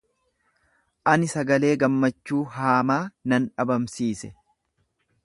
Ani 1.11 1.27
sagalee 1.33 1.69
gammachuu 1.83 2.41
haamaa 2.57 3.01
nan 3.35 3.47
dhabamsiise. 3.59 4.33